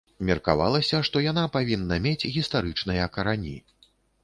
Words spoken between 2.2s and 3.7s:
гістарычныя карані.